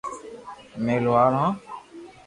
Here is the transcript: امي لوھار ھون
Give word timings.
امي 0.77 0.95
لوھار 1.03 1.31
ھون 1.39 1.49